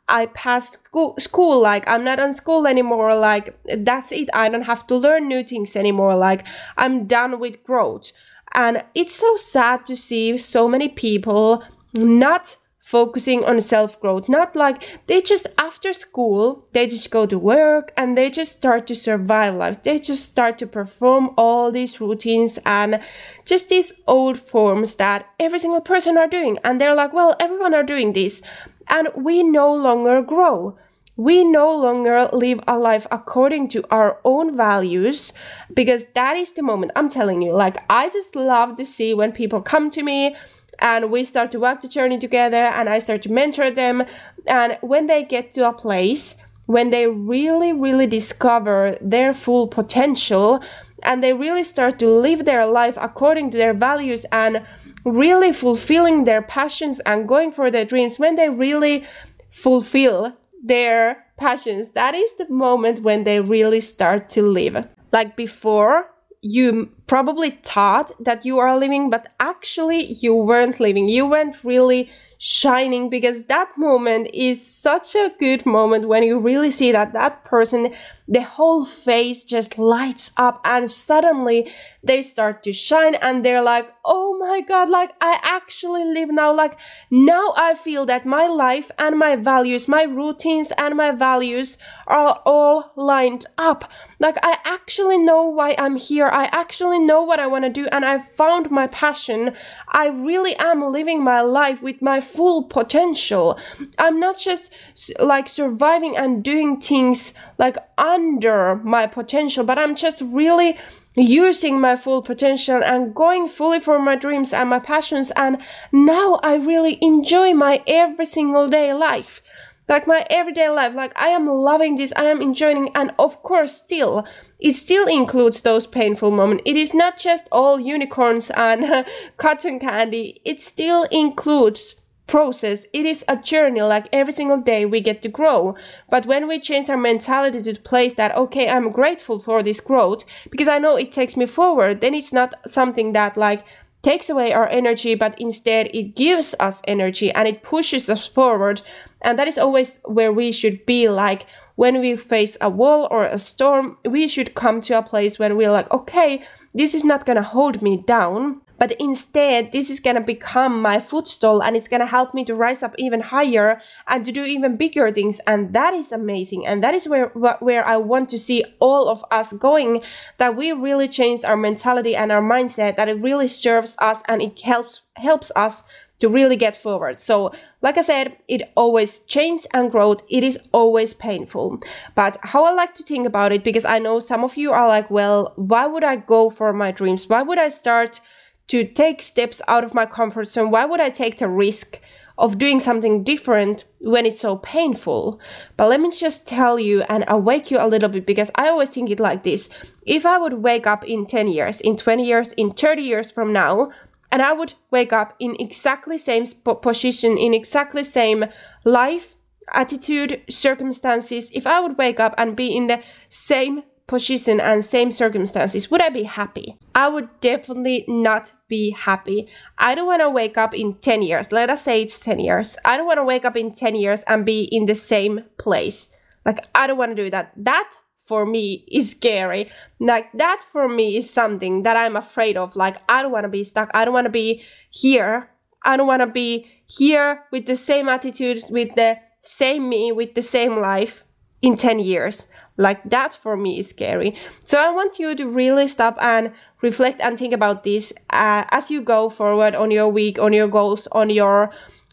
I 0.09 0.27
passed 0.27 0.73
school, 0.73 1.15
school, 1.19 1.61
like 1.61 1.87
I'm 1.89 2.05
not 2.05 2.19
on 2.19 2.33
school 2.33 2.67
anymore, 2.67 3.15
like 3.15 3.59
that's 3.79 4.13
it. 4.13 4.29
I 4.33 4.49
don't 4.49 4.63
have 4.63 4.87
to 4.89 4.97
learn 4.97 5.29
new 5.29 5.43
things 5.43 5.77
anymore, 5.77 6.17
like 6.17 6.47
I'm 6.77 7.07
done 7.07 7.39
with 7.39 7.63
growth. 7.65 8.13
And 8.53 8.83
it's 8.95 9.15
so 9.15 9.37
sad 9.37 9.85
to 9.87 9.97
see 9.97 10.39
so 10.39 10.69
many 10.69 10.89
people 10.89 11.63
not 11.95 12.57
focusing 12.89 13.45
on 13.45 13.61
self 13.61 14.01
growth, 14.01 14.31
not 14.31 14.57
like 14.57 14.83
they 15.09 15.21
just 15.21 15.47
after 15.59 15.93
school, 15.93 16.67
they 16.73 16.87
just 16.87 17.11
go 17.11 17.27
to 17.27 17.39
work 17.39 17.93
and 17.99 18.17
they 18.17 18.31
just 18.31 18.57
start 18.57 18.87
to 18.87 18.95
survive 18.95 19.55
life. 19.55 19.83
They 19.83 19.99
just 19.99 20.27
start 20.31 20.57
to 20.59 20.67
perform 20.67 21.35
all 21.37 21.71
these 21.71 22.01
routines 22.01 22.59
and 22.65 23.01
just 23.45 23.69
these 23.69 23.93
old 24.07 24.41
forms 24.41 24.95
that 24.95 25.27
every 25.39 25.59
single 25.59 25.83
person 25.83 26.17
are 26.17 26.29
doing. 26.29 26.57
And 26.65 26.81
they're 26.81 26.95
like, 26.95 27.13
well, 27.13 27.37
everyone 27.39 27.75
are 27.75 27.83
doing 27.83 28.15
this 28.15 28.41
and 28.89 29.09
we 29.17 29.43
no 29.43 29.73
longer 29.75 30.23
grow. 30.23 30.77
We 31.17 31.43
no 31.43 31.77
longer 31.77 32.29
live 32.33 32.61
a 32.69 32.79
life 32.79 33.07
according 33.11 33.71
to 33.71 33.85
our 33.91 34.21
own 34.25 34.57
values 34.57 35.33
because 35.75 36.07
that 36.15 36.37
is 36.37 36.53
the 36.53 36.63
moment 36.63 36.93
I'm 36.95 37.09
telling 37.09 37.43
you. 37.43 37.53
Like, 37.53 37.79
I 37.91 38.09
just 38.09 38.37
love 38.37 38.77
to 38.77 38.85
see 38.85 39.15
when 39.15 39.33
people 39.33 39.61
come 39.61 39.91
to 39.91 40.03
me 40.03 40.37
and 40.79 41.11
we 41.11 41.25
start 41.25 41.51
to 41.51 41.59
walk 41.59 41.81
the 41.81 41.89
journey 41.89 42.19
together 42.19 42.65
and 42.65 42.89
I 42.89 43.01
start 43.01 43.23
to 43.23 43.33
mentor 43.33 43.73
them. 43.73 44.05
And 44.47 44.79
when 44.81 45.09
they 45.09 45.25
get 45.25 45.53
to 45.55 45.69
a 45.69 45.73
place 45.73 46.37
when 46.69 46.91
they 46.91 47.07
really, 47.07 47.73
really 47.73 48.07
discover 48.07 48.99
their 49.01 49.33
full 49.33 49.67
potential 49.67 50.63
and 51.03 51.25
they 51.25 51.33
really 51.33 51.63
start 51.63 51.99
to 51.99 52.07
live 52.07 52.45
their 52.45 52.67
life 52.67 52.99
according 53.01 53.51
to 53.51 53.57
their 53.57 53.73
values 53.73 54.27
and 54.33 54.63
really 55.11 55.53
fulfilling 55.53 56.25
their 56.25 56.43
passions 56.43 57.01
and 57.07 57.29
going 57.29 57.53
for 57.53 57.71
their 57.71 57.85
dreams, 57.85 58.19
when 58.19 58.37
they 58.37 58.49
really 58.49 59.05
fulfill 59.51 60.37
their 60.65 61.25
passions, 61.37 61.91
that 61.91 62.15
is 62.15 62.33
the 62.35 62.49
moment 62.49 63.03
when 63.03 63.25
they 63.25 63.41
really 63.41 63.81
start 63.81 64.29
to 64.31 64.43
live. 64.43 64.87
Like 65.13 65.37
before, 65.37 66.11
you 66.43 66.91
probably 67.07 67.51
thought 67.51 68.13
that 68.21 68.45
you 68.45 68.59
are 68.59 68.79
living, 68.79 69.11
but 69.11 69.33
actually 69.41 70.13
you 70.15 70.35
weren't 70.35 70.79
living. 70.81 71.09
You 71.09 71.27
weren't 71.27 71.57
really 71.65 72.11
shining 72.39 73.11
because 73.11 73.45
that 73.45 73.69
moment 73.77 74.31
is 74.33 74.65
such 74.65 75.17
a 75.17 75.33
good 75.41 75.67
moment 75.67 76.07
when 76.07 76.23
you 76.23 76.39
really 76.39 76.71
see 76.71 76.93
that 76.93 77.13
that 77.13 77.45
person 77.45 77.93
the 78.29 78.43
whole 78.43 78.85
face 78.85 79.43
just 79.43 79.77
lights 79.77 80.31
up 80.37 80.61
and 80.65 80.89
suddenly 80.89 81.69
they 82.05 82.23
start 82.23 82.63
to 82.63 82.73
shine 82.73 83.17
and 83.17 83.45
they're 83.45 83.63
like 83.63 83.93
oh 84.05 84.39
my 84.39 84.61
god 84.61 84.89
like 84.89 85.11
i 85.21 85.37
actually 85.43 86.05
live 86.05 86.31
now 86.31 86.55
like 86.55 86.79
now 87.11 87.53
i 87.57 87.75
feel 87.75 88.07
that 88.07 88.25
my 88.25 88.47
life 88.47 88.89
and 88.99 89.19
my 89.19 89.35
values 89.35 89.89
my 89.89 90.05
routines 90.05 90.71
and 90.79 90.95
my 90.95 91.11
values 91.11 91.77
are 92.07 92.41
all 92.47 92.93
lined 92.95 93.47
up 93.59 93.91
like 94.19 94.37
i 94.43 94.59
actually 94.65 95.19
know 95.19 95.45
why 95.45 95.75
i'm 95.79 95.97
here 95.97 96.27
i 96.27 96.47
actually 96.47 96.99
know 96.99 97.23
what 97.23 97.41
i 97.41 97.47
want 97.47 97.65
to 97.65 97.71
do 97.71 97.87
and 97.93 98.05
i 98.05 98.19
found 98.19 98.71
my 98.71 98.87
passion 98.89 99.53
i 99.89 100.09
really 100.09 100.55
am 100.57 100.83
living 100.93 101.23
my 101.23 101.41
life 101.41 101.83
with 101.83 102.01
my 102.03 102.21
full 102.21 102.65
potential. 102.65 103.59
I'm 103.99 104.21
not 104.21 104.39
just 104.39 104.73
like 105.19 105.49
surviving 105.49 106.17
and 106.17 106.43
doing 106.43 106.81
things 106.81 107.35
like 107.59 107.77
under 107.97 108.77
my 108.77 109.07
potential, 109.07 109.65
but 109.65 109.79
I'm 109.79 109.95
just 109.95 110.21
really 110.21 110.77
using 111.17 111.81
my 111.81 111.97
full 111.97 112.23
potential 112.23 112.81
and 112.85 113.15
going 113.15 113.49
fully 113.49 113.81
for 113.81 113.99
my 113.99 114.15
dreams 114.15 114.53
and 114.53 114.71
my 114.71 114.79
passions. 114.79 115.33
And 115.35 115.59
now 115.93 116.35
I 116.43 116.55
really 116.57 116.99
enjoy 117.03 117.55
my 117.55 117.83
every 117.87 118.27
single 118.27 118.69
day 118.69 118.95
life. 118.95 119.43
Like 119.89 120.07
my 120.07 120.27
everyday 120.29 120.69
life, 120.69 120.95
like 120.95 121.13
I 121.17 121.29
am 121.29 121.47
loving 121.47 121.97
this, 121.97 122.13
I 122.15 122.25
am 122.27 122.43
enjoying, 122.43 122.91
and 122.95 123.13
of 123.19 123.43
course, 123.43 123.75
still, 123.75 124.27
it 124.61 124.73
still 124.73 125.07
includes 125.07 125.63
those 125.63 125.87
painful 125.87 126.31
moments. 126.31 126.65
It 126.67 126.77
is 126.77 126.93
not 126.93 127.19
just 127.19 127.49
all 127.51 127.81
unicorns 127.81 128.51
and 128.51 129.07
cotton 129.39 129.81
candy, 129.81 130.41
it 130.45 130.61
still 130.61 131.05
includes 131.05 131.97
process. 132.29 132.87
It 132.93 133.07
is 133.07 133.25
a 133.27 133.37
journey, 133.37 133.83
like 133.83 134.07
every 134.13 134.33
single 134.33 134.59
day 134.59 134.85
we 134.85 135.01
get 135.01 135.23
to 135.23 135.29
grow. 135.29 135.75
But 136.11 136.27
when 136.27 136.47
we 136.47 136.61
change 136.61 136.89
our 136.89 136.97
mentality 136.97 137.63
to 137.63 137.73
the 137.73 137.81
place 137.81 138.15
that, 138.15 138.37
okay, 138.37 138.69
I'm 138.69 138.91
grateful 138.91 139.41
for 139.41 139.63
this 139.63 139.81
growth 139.81 140.25
because 140.51 140.69
I 140.69 140.79
know 140.79 140.97
it 140.97 141.11
takes 141.11 141.37
me 141.37 141.47
forward, 141.47 142.01
then 142.01 142.15
it's 142.15 142.33
not 142.33 142.55
something 142.67 143.15
that 143.15 143.37
like 143.37 143.65
takes 144.03 144.31
away 144.31 144.53
our 144.53 144.69
energy, 144.69 145.15
but 145.15 145.39
instead 145.41 145.89
it 145.95 146.15
gives 146.15 146.55
us 146.61 146.81
energy 146.85 147.31
and 147.33 147.49
it 147.49 147.63
pushes 147.63 148.09
us 148.09 148.27
forward. 148.27 148.83
And 149.23 149.39
that 149.39 149.49
is 149.49 149.59
always 149.59 149.99
where 150.05 150.33
we 150.33 150.53
should 150.53 150.87
be 150.87 151.09
like, 151.09 151.47
when 151.77 152.01
we 152.01 152.17
face 152.17 152.57
a 152.61 152.69
wall 152.69 153.07
or 153.11 153.25
a 153.25 153.39
storm, 153.39 153.99
we 154.05 154.27
should 154.27 154.55
come 154.55 154.81
to 154.83 154.99
a 154.99 155.03
place 155.03 155.39
when 155.39 155.57
we're 155.57 155.71
like, 155.71 155.91
okay, 155.93 156.43
this 156.75 156.95
is 156.95 157.05
not 157.05 157.27
gonna 157.27 157.43
hold 157.43 157.83
me 157.83 157.97
down 157.97 158.61
but 158.79 158.93
instead 159.01 159.73
this 159.73 159.91
is 159.91 160.01
going 160.01 160.17
to 160.17 160.23
become 160.23 160.81
my 160.81 161.01
footstool 161.01 161.63
and 161.63 161.77
it's 161.77 161.89
going 161.89 162.01
to 162.01 162.07
help 162.07 162.33
me 162.33 162.45
to 162.45 162.55
rise 162.55 162.83
up 162.83 162.95
even 162.99 163.21
higher 163.21 163.81
and 164.07 164.25
to 164.25 164.33
do 164.33 164.45
even 164.45 164.77
bigger 164.77 165.13
things 165.13 165.41
and 165.47 165.73
that 165.75 165.93
is 165.95 166.13
amazing 166.13 166.67
and 166.67 166.83
that 166.83 166.95
is 166.95 167.09
where 167.09 167.29
where 167.61 167.87
I 167.87 167.97
want 167.97 168.29
to 168.31 168.39
see 168.39 168.65
all 168.79 169.09
of 169.09 169.25
us 169.31 169.53
going 169.53 170.03
that 170.39 170.57
we 170.57 170.73
really 170.73 171.09
change 171.09 171.45
our 171.45 171.57
mentality 171.57 172.17
and 172.17 172.33
our 172.33 172.43
mindset 172.43 172.97
that 172.97 173.09
it 173.09 173.21
really 173.21 173.49
serves 173.49 173.97
us 173.99 174.23
and 174.27 174.41
it 174.41 174.61
helps 174.61 175.03
helps 175.17 175.51
us 175.57 175.83
to 176.21 176.29
really 176.29 176.57
get 176.57 176.75
forward. 176.75 177.19
So, 177.19 177.53
like 177.81 177.97
I 177.97 178.03
said, 178.03 178.37
it 178.49 178.73
always 178.77 179.21
changes 179.21 179.67
and 179.73 179.91
growth. 179.91 180.23
It 180.29 180.43
is 180.43 180.59
always 180.73 181.15
painful. 181.15 181.81
But 182.15 182.37
how 182.43 182.65
I 182.65 182.73
like 182.73 182.95
to 182.95 183.03
think 183.03 183.27
about 183.27 183.53
it, 183.53 183.63
because 183.63 183.85
I 183.85 183.99
know 183.99 184.19
some 184.19 184.43
of 184.43 184.57
you 184.57 184.73
are 184.73 184.89
like, 184.89 185.11
well, 185.11 185.53
why 185.57 185.87
would 185.87 186.05
I 186.05 186.17
go 186.17 186.51
for 186.51 186.73
my 186.73 186.91
dreams? 186.91 187.29
Why 187.29 187.43
would 187.43 187.59
I 187.59 187.69
start 187.69 188.21
to 188.69 188.85
take 188.85 189.21
steps 189.23 189.61
out 189.69 189.85
of 189.85 189.95
my 189.95 190.07
comfort 190.07 190.53
zone? 190.53 190.71
Why 190.71 190.85
would 190.85 191.01
I 191.01 191.11
take 191.11 191.39
the 191.39 191.49
risk? 191.49 192.01
Of 192.41 192.57
doing 192.57 192.79
something 192.79 193.25
different 193.25 193.85
when 193.99 194.25
it's 194.25 194.39
so 194.39 194.59
painful. 194.59 195.41
But 195.77 195.89
let 195.89 196.01
me 196.01 196.09
just 196.13 196.47
tell 196.47 196.79
you 196.79 197.03
and 197.09 197.25
awake 197.27 197.69
you 197.69 197.79
a 197.81 197.89
little 197.89 198.09
bit 198.09 198.27
because 198.27 198.49
I 198.55 198.69
always 198.69 198.91
think 198.91 199.11
it 199.11 199.19
like 199.19 199.43
this. 199.43 199.69
If 200.07 200.25
I 200.25 200.39
would 200.39 200.63
wake 200.63 200.87
up 200.87 201.05
in 201.05 201.27
10 201.27 201.49
years, 201.49 201.81
in 201.81 201.97
20 201.97 202.25
years, 202.25 202.53
in 202.53 202.71
30 202.71 203.03
years 203.03 203.33
from 203.33 203.53
now, 203.53 203.91
and 204.31 204.41
I 204.41 204.53
would 204.53 204.75
wake 204.93 205.13
up 205.13 205.35
in 205.41 205.57
exactly 205.59 206.17
same 206.17 206.45
position, 206.81 207.37
in 207.39 207.55
exactly 207.55 208.05
same 208.05 208.45
life, 208.85 209.35
attitude, 209.73 210.43
circumstances. 210.49 211.51
If 211.53 211.67
I 211.67 211.81
would 211.81 211.99
wake 211.99 212.21
up 212.21 212.35
and 212.39 212.55
be 212.55 212.69
in 212.69 212.87
the 212.87 213.03
same 213.29 213.83
position 214.09 214.59
and 214.59 214.85
same 214.85 215.13
circumstances, 215.13 215.91
would 215.91 216.03
I 216.03 216.09
be 216.09 216.25
happy? 216.25 216.77
I 216.95 217.09
would 217.09 217.29
definitely 217.41 218.05
not 218.09 218.53
be 218.67 218.91
happy. 218.91 219.47
I 219.77 219.95
don't 219.95 220.07
want 220.07 220.23
to 220.23 220.31
wake 220.31 220.59
up 220.59 220.75
in 220.75 220.95
10 220.95 221.23
years. 221.23 221.53
Let 221.53 221.71
us 221.71 221.85
say 221.85 222.03
it's 222.03 222.19
10 222.19 222.41
years. 222.41 222.77
I 222.85 222.97
don't 222.97 223.07
want 223.07 223.19
to 223.19 223.25
wake 223.25 223.45
up 223.45 223.57
in 223.57 223.71
10 223.71 223.95
years 223.95 224.23
and 224.27 224.45
be 224.45 224.63
in 224.63 224.87
the 224.87 224.95
same 224.97 225.45
place. 225.59 226.09
Like, 226.45 226.67
I 226.75 226.87
don't 226.87 226.99
want 226.99 227.15
to 227.15 227.23
do 227.23 227.31
that. 227.31 227.53
That 227.57 227.93
for 228.19 228.45
me 228.45 228.85
is 228.89 229.13
scary. 229.13 229.71
Like 229.99 230.31
that 230.35 230.63
for 230.71 230.87
me 230.87 231.17
is 231.17 231.31
something 231.31 231.83
that 231.85 231.97
I'm 231.97 232.15
afraid 232.15 232.59
of. 232.59 232.77
Like 232.77 232.97
I 233.09 233.23
don't 233.23 233.33
want 233.33 233.45
to 233.45 233.49
be 233.49 233.65
stuck. 233.65 233.91
I 233.95 234.05
don't 234.05 234.13
want 234.13 234.27
to 234.27 234.31
be 234.31 234.63
here. 234.91 235.49
I 235.83 235.97
don't 235.97 236.07
want 236.07 236.21
to 236.21 236.27
be 236.27 236.71
here 236.87 237.45
with 237.51 237.65
the 237.65 237.77
same 237.77 238.09
attitudes, 238.09 238.71
with 238.71 238.95
the 238.97 239.19
same 239.41 239.89
me, 239.89 240.13
with 240.13 240.35
the 240.35 240.43
same 240.43 240.79
life 240.79 241.25
in 241.63 241.77
10 241.77 241.99
years. 241.99 242.47
Like 242.77 243.03
that 243.11 243.35
for 243.35 243.57
me 243.57 243.81
is 243.81 243.89
scary. 243.89 244.37
So 244.65 244.79
I 244.79 244.91
want 244.91 245.19
you 245.19 245.35
to 245.35 245.49
really 245.49 245.89
stop 245.89 246.17
and 246.21 246.53
reflect 246.81 247.21
and 247.21 247.37
think 247.37 247.53
about 247.53 247.83
this 247.83 248.13
uh, 248.31 248.65
as 248.71 248.91
you 248.91 249.03
go 249.03 249.29
forward 249.31 249.75
on 249.75 249.91
your 249.91 250.09
week, 250.09 250.39
on 250.39 250.53
your 250.53 250.69
goals, 250.69 251.09
on 251.11 251.29
your 251.29 251.71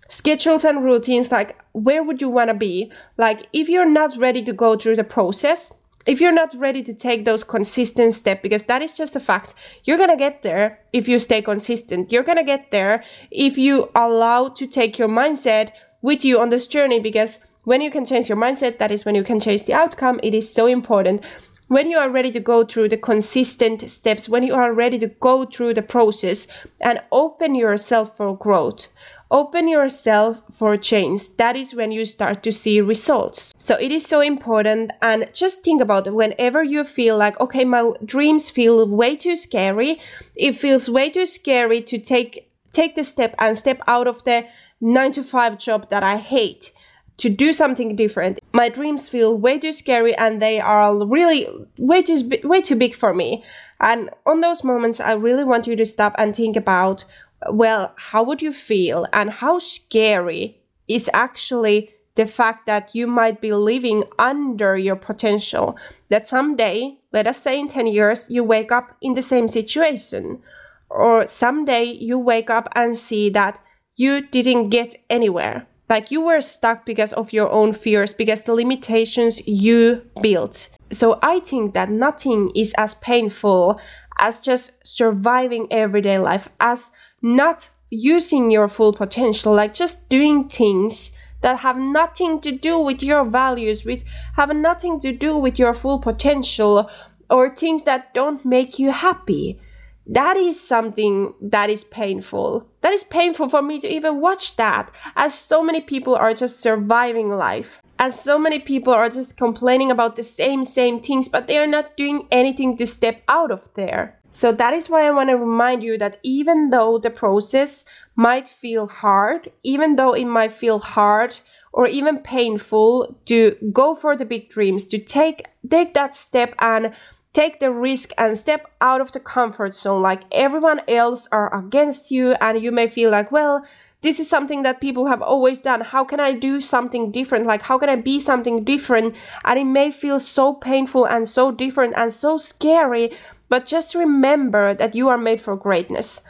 schedules 0.10 0.66
and 0.66 0.84
routines. 0.84 1.32
Like, 1.32 1.56
where 1.74 2.04
would 2.04 2.20
you 2.20 2.30
want 2.30 2.50
to 2.50 2.56
be? 2.56 2.92
Like, 3.18 3.48
if 3.54 3.70
you're 3.70 3.90
not 3.90 4.18
ready 4.18 4.44
to 4.44 4.54
go 4.54 4.76
through 4.76 4.96
the 4.96 5.04
process, 5.04 5.72
if 6.06 6.22
you're 6.22 6.32
not 6.32 6.54
ready 6.58 6.84
to 6.84 6.94
take 6.94 7.26
those 7.26 7.44
consistent 7.44 8.14
steps, 8.14 8.42
because 8.42 8.64
that 8.66 8.82
is 8.82 8.94
just 8.94 9.16
a 9.16 9.20
fact, 9.20 9.56
you're 9.86 9.98
gonna 9.98 10.18
get 10.18 10.44
there 10.44 10.80
if 10.94 11.08
you 11.08 11.18
stay 11.18 11.42
consistent. 11.42 12.12
You're 12.12 12.24
gonna 12.24 12.44
get 12.44 12.70
there 12.72 13.04
if 13.32 13.58
you 13.58 13.90
allow 13.96 14.50
to 14.50 14.68
take 14.68 15.00
your 15.00 15.08
mindset 15.08 15.72
with 16.02 16.24
you 16.24 16.40
on 16.40 16.50
this 16.50 16.68
journey, 16.68 17.00
because 17.00 17.40
when 17.66 17.82
you 17.82 17.92
can 17.92 18.06
change 18.06 18.30
your 18.30 18.38
mindset, 18.38 18.78
that 18.78 18.92
is 18.92 19.06
when 19.06 19.16
you 19.16 19.24
can 19.24 19.40
change 19.40 19.66
the 19.66 19.74
outcome. 19.74 20.20
It 20.24 20.34
is 20.34 20.52
so 20.52 20.66
important. 20.66 21.24
When 21.68 21.90
you 21.90 21.98
are 21.98 22.10
ready 22.10 22.32
to 22.32 22.40
go 22.40 22.64
through 22.64 22.90
the 22.90 22.98
consistent 22.98 23.90
steps, 23.90 24.30
when 24.30 24.44
you 24.44 24.54
are 24.54 24.72
ready 24.72 25.00
to 25.00 25.08
go 25.08 25.46
through 25.46 25.74
the 25.74 25.82
process 25.82 26.48
and 26.80 27.02
open 27.12 27.56
yourself 27.56 28.16
for 28.16 28.38
growth, 28.38 28.88
Open 29.32 29.68
yourself 29.68 30.42
for 30.54 30.78
change. 30.78 31.36
That 31.38 31.56
is 31.56 31.74
when 31.74 31.92
you 31.92 32.06
start 32.06 32.44
to 32.44 32.52
see 32.52 32.80
results. 32.80 33.54
So 33.58 33.76
it 33.76 33.92
is 33.92 34.06
so 34.06 34.22
important. 34.22 34.92
And 35.02 35.30
just 35.34 35.64
think 35.64 35.82
about 35.82 36.06
it 36.06 36.14
whenever 36.14 36.64
you 36.64 36.84
feel 36.84 37.18
like, 37.18 37.40
okay, 37.40 37.66
my 37.66 37.92
dreams 38.06 38.52
feel 38.52 38.88
way 38.88 39.16
too 39.16 39.36
scary. 39.36 40.00
It 40.36 40.54
feels 40.54 40.90
way 40.90 41.10
too 41.10 41.26
scary 41.26 41.82
to 41.82 41.98
take, 41.98 42.52
take 42.72 42.96
the 42.96 43.04
step 43.04 43.34
and 43.40 43.58
step 43.58 43.82
out 43.88 44.08
of 44.08 44.24
the 44.26 44.46
nine 44.80 45.12
to 45.14 45.24
five 45.24 45.58
job 45.58 45.90
that 45.90 46.04
I 46.04 46.18
hate 46.18 46.72
to 47.18 47.30
do 47.30 47.54
something 47.54 47.96
different. 47.96 48.40
My 48.54 48.70
dreams 48.70 49.10
feel 49.10 49.38
way 49.38 49.60
too 49.60 49.72
scary 49.72 50.16
and 50.16 50.42
they 50.42 50.60
are 50.60 51.06
really 51.06 51.48
way 51.78 52.02
too 52.02 52.30
way 52.44 52.62
too 52.62 52.76
big 52.76 52.96
for 52.96 53.14
me. 53.14 53.44
And 53.80 54.10
on 54.26 54.42
those 54.42 54.64
moments 54.64 55.00
I 55.00 55.14
really 55.14 55.44
want 55.44 55.68
you 55.68 55.76
to 55.76 55.86
stop 55.86 56.16
and 56.18 56.36
think 56.36 56.56
about 56.56 57.06
well, 57.50 57.94
how 57.98 58.24
would 58.24 58.42
you 58.42 58.54
feel 58.54 59.06
and 59.14 59.30
how 59.30 59.60
scary 59.60 60.62
is 60.88 61.10
actually 61.14 61.92
the 62.16 62.26
fact 62.26 62.66
that 62.66 62.96
you 62.96 63.08
might 63.08 63.42
be 63.42 63.52
living 63.52 64.04
under 64.18 64.78
your 64.78 64.96
potential? 64.96 65.78
That 66.10 66.28
someday, 66.28 66.98
let 67.12 67.28
us 67.28 67.42
say 67.42 67.60
in 67.60 67.68
10 67.68 67.88
years, 67.88 68.26
you 68.30 68.44
wake 68.44 68.72
up 68.72 68.96
in 69.02 69.14
the 69.14 69.22
same 69.22 69.48
situation, 69.48 70.42
or 70.90 71.28
someday 71.28 71.84
you 71.84 72.18
wake 72.18 72.50
up 72.50 72.70
and 72.76 72.96
see 72.96 73.30
that 73.32 73.60
you 73.96 74.22
didn't 74.22 74.70
get 74.70 74.96
anywhere. 75.10 75.68
Like 75.90 76.10
you 76.12 76.22
were 76.22 76.42
stuck 76.42 76.86
because 76.86 77.14
of 77.14 77.32
your 77.32 77.50
own 77.52 77.74
fears, 77.74 78.14
because 78.14 78.44
the 78.44 78.54
limitations 78.54 79.46
you 79.48 80.02
built. 80.22 80.70
So 80.92 81.20
I 81.22 81.40
think 81.40 81.74
that 81.74 81.90
nothing 81.90 82.52
is 82.56 82.74
as 82.78 82.96
painful 82.96 83.80
as 84.18 84.40
just 84.40 84.72
surviving 84.84 85.68
everyday 85.72 86.18
life, 86.20 86.50
as 86.60 86.92
not 87.22 87.70
using 87.90 88.50
your 88.50 88.68
full 88.68 88.94
potential, 88.94 89.54
like 89.54 89.74
just 89.74 90.08
doing 90.10 90.50
things 90.50 91.12
that 91.42 91.60
have 91.60 91.78
nothing 91.78 92.42
to 92.42 92.52
do 92.52 92.80
with 92.80 93.04
your 93.04 93.24
values, 93.24 93.86
with 93.86 94.04
have 94.36 94.56
nothing 94.56 95.00
to 95.00 95.12
do 95.12 95.38
with 95.38 95.60
your 95.60 95.74
full 95.74 96.00
potential, 96.00 96.90
or 97.30 97.54
things 97.54 97.84
that 97.84 98.14
don't 98.14 98.44
make 98.46 98.80
you 98.80 98.92
happy. 98.92 99.60
That 100.08 100.38
is 100.38 100.60
something 100.60 101.34
that 101.42 101.70
is 101.70 101.84
painful. 101.84 102.70
That 102.82 102.94
is 102.94 103.04
painful 103.04 103.50
for 103.50 103.62
me 103.62 103.80
to 103.80 103.88
even 103.88 104.22
watch 104.22 104.56
that, 104.58 104.92
as 105.16 105.34
so 105.34 105.64
many 105.64 105.82
people 105.82 106.16
are 106.16 106.34
just 106.34 106.60
surviving 106.60 107.30
life. 107.30 107.82
As 107.98 108.20
so 108.20 108.38
many 108.38 108.60
people 108.60 108.94
are 108.94 109.10
just 109.10 109.38
complaining 109.38 109.90
about 109.90 110.16
the 110.16 110.24
same, 110.24 110.64
same 110.64 111.00
things, 111.00 111.28
but 111.28 111.48
they 111.48 111.58
are 111.58 111.68
not 111.68 111.98
doing 111.98 112.28
anything 112.32 112.78
to 112.78 112.86
step 112.86 113.24
out 113.28 113.52
of 113.52 113.68
there. 113.74 114.20
So 114.30 114.52
that 114.52 114.74
is 114.74 114.90
why 114.90 115.08
I 115.08 115.12
want 115.12 115.30
to 115.30 115.38
remind 115.38 115.82
you 115.82 115.98
that 115.98 116.20
even 116.22 116.70
though 116.70 117.00
the 117.00 117.10
process 117.10 117.86
might 118.18 118.50
feel 118.50 118.86
hard, 118.86 119.50
even 119.64 119.96
though 119.96 120.14
it 120.14 120.26
might 120.26 120.52
feel 120.52 120.80
hard 120.80 121.40
or 121.72 121.88
even 121.88 122.20
painful 122.20 123.18
to 123.28 123.56
go 123.72 123.96
for 123.96 124.16
the 124.16 124.26
big 124.26 124.50
dreams, 124.50 124.84
to 124.88 124.98
take 124.98 125.46
take 125.70 125.94
that 125.94 126.14
step 126.14 126.54
and 126.60 126.94
take 127.36 127.60
the 127.60 127.70
risk 127.70 128.12
and 128.18 128.38
step 128.38 128.72
out 128.80 129.02
of 129.02 129.12
the 129.12 129.20
comfort 129.20 129.76
zone 129.76 130.02
like 130.02 130.24
everyone 130.32 130.80
else 130.88 131.28
are 131.34 131.54
against 131.54 132.10
you 132.10 132.32
and 132.40 132.64
you 132.64 132.72
may 132.72 132.88
feel 132.88 133.12
like, 133.12 133.30
well, 133.30 133.66
this 134.02 134.22
is 134.22 134.30
something 134.30 134.64
that 134.64 134.80
people 134.80 135.08
have 135.08 135.22
always 135.22 135.60
done. 135.60 135.82
How 135.82 136.06
can 136.06 136.22
I 136.22 136.32
do 136.32 136.62
something 136.62 137.12
different? 137.12 137.46
Like, 137.46 137.62
how 137.62 137.78
can 137.78 137.90
I 137.90 137.98
be 137.98 138.20
something 138.20 138.64
different? 138.64 139.16
And 139.44 139.60
it 139.60 139.66
may 139.66 139.92
feel 139.92 140.20
so 140.20 140.54
painful 140.54 141.06
and 141.06 141.28
so 141.28 141.52
different 141.52 141.96
and 141.98 142.14
so 142.14 142.38
scary, 142.38 143.12
but 143.50 143.66
just 143.66 143.96
remember 143.96 144.74
that 144.74 144.96
you 144.96 145.10
are 145.10 145.18
made 145.18 145.42
for 145.42 145.58
greatness. 145.58 146.22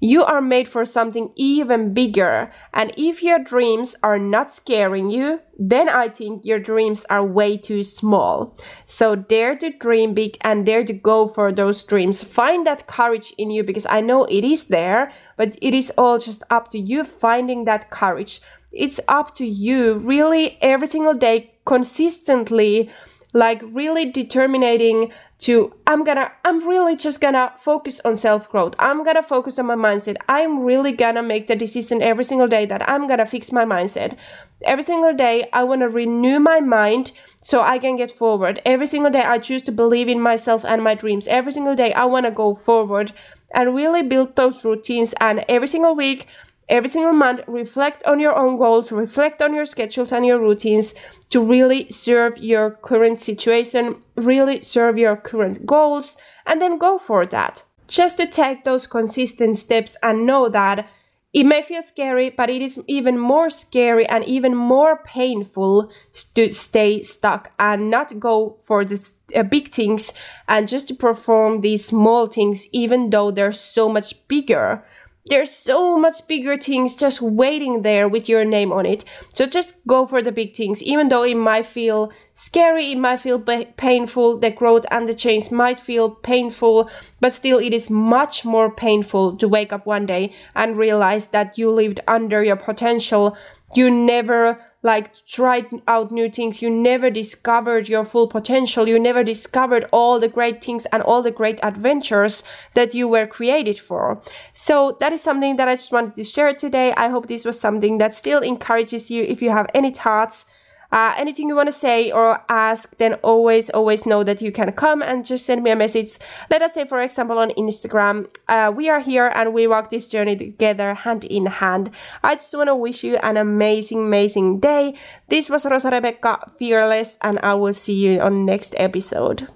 You 0.00 0.24
are 0.24 0.40
made 0.40 0.66
for 0.66 0.86
something 0.86 1.30
even 1.36 1.92
bigger. 1.92 2.50
And 2.72 2.92
if 2.96 3.22
your 3.22 3.38
dreams 3.38 3.94
are 4.02 4.18
not 4.18 4.50
scaring 4.50 5.10
you, 5.10 5.40
then 5.58 5.90
I 5.90 6.08
think 6.08 6.46
your 6.46 6.58
dreams 6.58 7.04
are 7.10 7.24
way 7.24 7.58
too 7.58 7.82
small. 7.82 8.56
So 8.86 9.14
dare 9.14 9.56
to 9.56 9.70
dream 9.70 10.14
big 10.14 10.38
and 10.40 10.64
dare 10.64 10.84
to 10.84 10.94
go 10.94 11.28
for 11.28 11.52
those 11.52 11.82
dreams. 11.82 12.22
Find 12.22 12.66
that 12.66 12.86
courage 12.86 13.34
in 13.36 13.50
you 13.50 13.62
because 13.62 13.86
I 13.90 14.00
know 14.00 14.24
it 14.24 14.42
is 14.42 14.64
there, 14.64 15.12
but 15.36 15.58
it 15.60 15.74
is 15.74 15.92
all 15.98 16.18
just 16.18 16.42
up 16.48 16.70
to 16.70 16.78
you 16.78 17.04
finding 17.04 17.66
that 17.66 17.90
courage. 17.90 18.40
It's 18.72 19.00
up 19.06 19.34
to 19.34 19.46
you 19.46 19.94
really 19.98 20.56
every 20.62 20.86
single 20.86 21.14
day 21.14 21.52
consistently 21.66 22.90
like 23.32 23.62
really 23.62 24.10
determining 24.10 25.12
to 25.40 25.72
i'm 25.86 26.04
gonna 26.04 26.30
i'm 26.44 26.68
really 26.68 26.94
just 26.94 27.20
gonna 27.20 27.52
focus 27.58 28.00
on 28.04 28.14
self-growth. 28.14 28.74
I'm 28.78 29.04
gonna 29.04 29.22
focus 29.22 29.58
on 29.58 29.66
my 29.66 29.74
mindset. 29.74 30.16
I'm 30.28 30.60
really 30.60 30.92
gonna 30.92 31.22
make 31.22 31.48
the 31.48 31.56
decision 31.56 32.02
every 32.02 32.24
single 32.24 32.48
day 32.48 32.66
that 32.66 32.88
i'm 32.88 33.08
gonna 33.08 33.26
fix 33.26 33.50
my 33.50 33.64
mindset. 33.64 34.16
Every 34.62 34.84
single 34.84 35.14
day 35.14 35.48
i 35.52 35.64
want 35.64 35.80
to 35.80 35.88
renew 35.88 36.38
my 36.38 36.60
mind 36.60 37.12
so 37.42 37.62
i 37.62 37.78
can 37.78 37.96
get 37.96 38.10
forward. 38.10 38.60
Every 38.64 38.86
single 38.86 39.10
day 39.10 39.22
i 39.22 39.38
choose 39.38 39.62
to 39.64 39.72
believe 39.72 40.08
in 40.08 40.20
myself 40.20 40.64
and 40.64 40.84
my 40.84 40.94
dreams. 40.94 41.26
Every 41.26 41.52
single 41.52 41.74
day 41.74 41.92
i 41.94 42.04
want 42.04 42.26
to 42.26 42.32
go 42.32 42.54
forward 42.54 43.12
and 43.52 43.74
really 43.74 44.02
build 44.02 44.36
those 44.36 44.64
routines. 44.64 45.14
And 45.20 45.44
every 45.48 45.68
single 45.68 45.94
week 45.96 46.26
every 46.70 46.88
single 46.88 47.12
month 47.12 47.40
reflect 47.46 48.02
on 48.04 48.18
your 48.18 48.34
own 48.36 48.56
goals 48.56 48.90
reflect 48.90 49.42
on 49.42 49.52
your 49.52 49.66
schedules 49.66 50.12
and 50.12 50.24
your 50.24 50.38
routines 50.38 50.94
to 51.28 51.44
really 51.44 51.90
serve 51.90 52.38
your 52.38 52.70
current 52.70 53.20
situation 53.20 53.96
really 54.16 54.60
serve 54.62 54.96
your 54.96 55.16
current 55.16 55.66
goals 55.66 56.16
and 56.46 56.62
then 56.62 56.78
go 56.78 56.96
for 56.98 57.26
that 57.26 57.64
just 57.88 58.16
to 58.16 58.26
take 58.26 58.64
those 58.64 58.86
consistent 58.86 59.56
steps 59.56 59.96
and 60.02 60.24
know 60.24 60.48
that 60.48 60.88
it 61.32 61.44
may 61.44 61.62
feel 61.62 61.82
scary, 61.84 62.30
but 62.30 62.50
it 62.50 62.60
is 62.60 62.80
even 62.88 63.16
more 63.16 63.50
scary 63.50 64.04
and 64.06 64.24
even 64.24 64.54
more 64.54 64.96
painful 65.04 65.92
to 66.34 66.52
stay 66.52 67.02
stuck 67.02 67.52
and 67.58 67.88
not 67.88 68.18
go 68.18 68.56
for 68.62 68.84
the 68.84 69.08
uh, 69.36 69.44
big 69.44 69.68
things 69.68 70.12
and 70.48 70.66
just 70.66 70.88
to 70.88 70.94
perform 70.94 71.60
these 71.60 71.84
small 71.84 72.26
things, 72.26 72.66
even 72.72 73.10
though 73.10 73.30
they're 73.30 73.52
so 73.52 73.88
much 73.88 74.26
bigger. 74.26 74.84
There's 75.30 75.52
so 75.52 75.96
much 75.96 76.26
bigger 76.26 76.58
things 76.58 76.96
just 76.96 77.22
waiting 77.22 77.82
there 77.82 78.08
with 78.08 78.28
your 78.28 78.44
name 78.44 78.72
on 78.72 78.84
it. 78.84 79.04
So 79.32 79.46
just 79.46 79.76
go 79.86 80.04
for 80.04 80.20
the 80.22 80.32
big 80.32 80.56
things, 80.56 80.82
even 80.82 81.08
though 81.08 81.22
it 81.22 81.36
might 81.36 81.66
feel 81.66 82.10
scary, 82.34 82.90
it 82.90 82.98
might 82.98 83.20
feel 83.20 83.38
painful, 83.38 84.38
the 84.38 84.50
growth 84.50 84.84
and 84.90 85.08
the 85.08 85.14
change 85.14 85.52
might 85.52 85.78
feel 85.78 86.10
painful, 86.10 86.90
but 87.20 87.32
still 87.32 87.60
it 87.60 87.72
is 87.72 87.88
much 87.88 88.44
more 88.44 88.74
painful 88.74 89.36
to 89.36 89.46
wake 89.46 89.72
up 89.72 89.86
one 89.86 90.04
day 90.04 90.32
and 90.56 90.76
realize 90.76 91.28
that 91.28 91.56
you 91.56 91.70
lived 91.70 92.00
under 92.08 92.42
your 92.42 92.56
potential. 92.56 93.36
You 93.72 93.88
never 93.88 94.58
like 94.82 95.12
tried 95.26 95.66
out 95.86 96.10
new 96.10 96.30
things. 96.30 96.62
You 96.62 96.70
never 96.70 97.10
discovered 97.10 97.88
your 97.88 98.04
full 98.04 98.28
potential. 98.28 98.88
You 98.88 98.98
never 98.98 99.22
discovered 99.22 99.86
all 99.92 100.18
the 100.18 100.28
great 100.28 100.64
things 100.64 100.86
and 100.86 101.02
all 101.02 101.22
the 101.22 101.30
great 101.30 101.60
adventures 101.62 102.42
that 102.74 102.94
you 102.94 103.08
were 103.08 103.26
created 103.26 103.78
for. 103.78 104.22
So 104.52 104.96
that 105.00 105.12
is 105.12 105.22
something 105.22 105.56
that 105.56 105.68
I 105.68 105.74
just 105.74 105.92
wanted 105.92 106.14
to 106.14 106.24
share 106.24 106.54
today. 106.54 106.92
I 106.96 107.08
hope 107.08 107.26
this 107.26 107.44
was 107.44 107.60
something 107.60 107.98
that 107.98 108.14
still 108.14 108.40
encourages 108.40 109.10
you. 109.10 109.22
If 109.22 109.42
you 109.42 109.50
have 109.50 109.70
any 109.74 109.90
thoughts, 109.90 110.46
uh, 110.92 111.14
anything 111.16 111.48
you 111.48 111.56
want 111.56 111.68
to 111.72 111.78
say 111.78 112.10
or 112.10 112.42
ask, 112.48 112.96
then 112.98 113.14
always, 113.22 113.70
always 113.70 114.06
know 114.06 114.24
that 114.24 114.40
you 114.40 114.52
can 114.52 114.72
come 114.72 115.02
and 115.02 115.26
just 115.26 115.46
send 115.46 115.62
me 115.62 115.70
a 115.70 115.76
message. 115.76 116.18
Let 116.50 116.62
us 116.62 116.74
say, 116.74 116.84
for 116.84 117.00
example, 117.00 117.38
on 117.38 117.50
Instagram, 117.50 118.28
uh, 118.48 118.72
we 118.74 118.88
are 118.88 119.00
here 119.00 119.28
and 119.34 119.52
we 119.52 119.66
walk 119.66 119.90
this 119.90 120.08
journey 120.08 120.36
together 120.36 120.94
hand 120.94 121.24
in 121.24 121.46
hand. 121.46 121.90
I 122.22 122.34
just 122.36 122.54
want 122.54 122.68
to 122.68 122.76
wish 122.76 123.04
you 123.04 123.16
an 123.16 123.36
amazing, 123.36 124.00
amazing 124.00 124.60
day. 124.60 124.94
This 125.28 125.50
was 125.50 125.66
Rosa 125.66 125.90
Rebecca 125.90 126.50
Fearless, 126.58 127.16
and 127.22 127.38
I 127.42 127.54
will 127.54 127.74
see 127.74 127.94
you 127.94 128.20
on 128.20 128.46
next 128.46 128.74
episode. 128.78 129.50